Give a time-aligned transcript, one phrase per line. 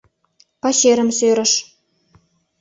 [0.61, 1.51] Пачерым сӧрыш.